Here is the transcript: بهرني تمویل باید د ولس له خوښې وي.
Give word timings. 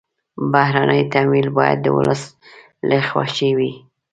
بهرني 0.51 1.01
تمویل 1.13 1.47
باید 1.57 1.77
د 1.83 1.87
ولس 1.97 2.21
له 2.89 2.97
خوښې 3.09 3.49
وي. 3.57 3.71